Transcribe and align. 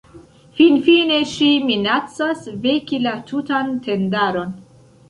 Finfine 0.59 1.19
ŝi 1.33 1.51
minacas 1.67 2.49
veki 2.65 3.03
la 3.07 3.17
tutan 3.33 3.75
tendaron. 3.89 4.61